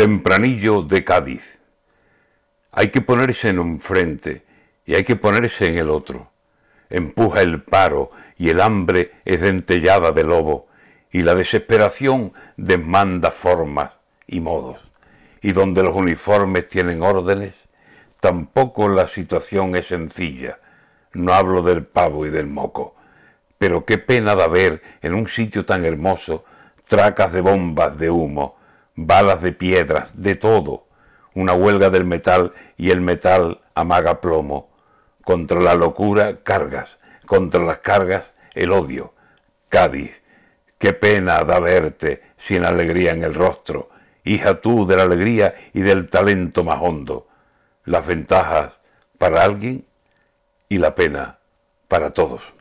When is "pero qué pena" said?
23.58-24.34